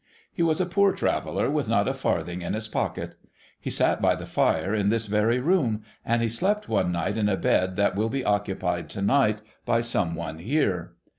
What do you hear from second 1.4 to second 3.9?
with not a farthing in his pocket. He